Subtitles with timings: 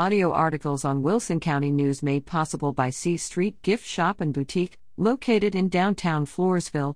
[0.00, 4.78] Audio articles on Wilson County News made possible by C Street Gift Shop and Boutique,
[4.96, 6.94] located in downtown Floresville.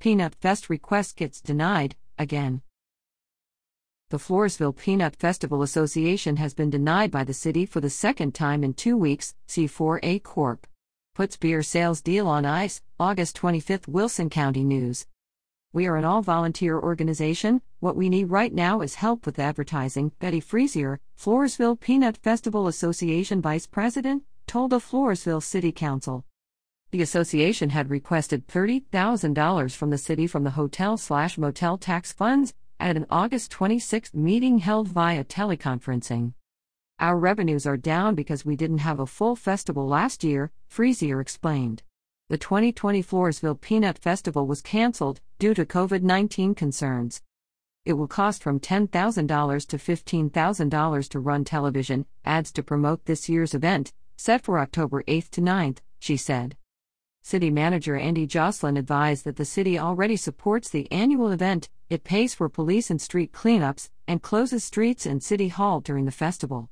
[0.00, 2.62] Peanut Fest request gets denied, again.
[4.10, 8.64] The Floresville Peanut Festival Association has been denied by the city for the second time
[8.64, 10.66] in two weeks, C4A Corp.
[11.14, 15.06] Puts beer sales deal on ice, August 25, Wilson County News.
[15.74, 17.62] We are an all volunteer organization.
[17.80, 20.12] What we need right now is help with advertising.
[20.18, 26.26] Betty Frezier, Floresville Peanut Festival Association Vice President, told the Floresville City Council.
[26.90, 32.52] The association had requested $30,000 from the city from the hotel slash motel tax funds
[32.78, 36.34] at an August 26 meeting held via teleconferencing.
[36.98, 41.82] Our revenues are down because we didn't have a full festival last year, Frezier explained.
[42.32, 47.20] The 2020 Floresville Peanut Festival was canceled due to COVID 19 concerns.
[47.84, 48.88] It will cost from $10,000
[49.66, 55.30] to $15,000 to run television ads to promote this year's event, set for October 8
[55.32, 56.56] to 9, she said.
[57.22, 62.34] City Manager Andy Jocelyn advised that the city already supports the annual event, it pays
[62.34, 66.70] for police and street cleanups, and closes streets and City Hall during the festival.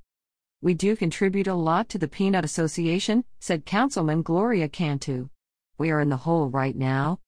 [0.62, 5.28] We do contribute a lot to the Peanut Association, said Councilman Gloria Cantu.
[5.80, 7.20] We are in the hole right now.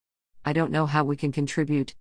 [0.45, 1.95] I don't know how we can contribute.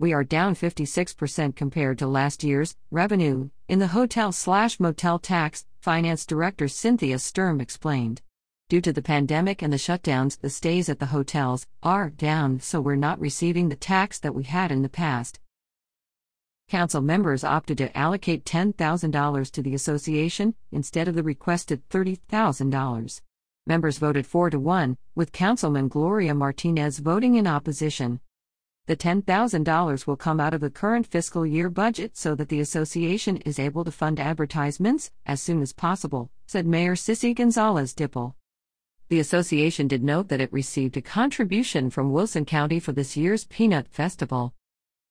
[0.00, 5.66] We are down 56% compared to last year's revenue, in the hotel slash motel tax,
[5.78, 8.22] Finance Director Cynthia Sturm explained.
[8.68, 12.80] Due to the pandemic and the shutdowns, the stays at the hotels are down, so
[12.80, 15.38] we're not receiving the tax that we had in the past.
[16.68, 23.20] Council members opted to allocate $10,000 to the association instead of the requested $30,000.
[23.66, 28.20] Members voted 4 to 1, with Councilman Gloria Martinez voting in opposition.
[28.86, 33.36] The $10,000 will come out of the current fiscal year budget so that the association
[33.38, 38.34] is able to fund advertisements as soon as possible, said Mayor Sissy Gonzalez Dippel.
[39.08, 43.44] The association did note that it received a contribution from Wilson County for this year's
[43.44, 44.54] Peanut Festival.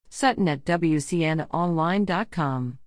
[0.09, 2.79] Sutton at WCNOnline.com.